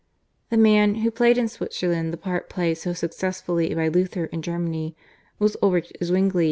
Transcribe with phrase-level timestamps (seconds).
[0.49, 4.95] The man, who played in Switzerland the part played so successfully by Luther in Germany,
[5.37, 6.39] was Ulrich Zwingli.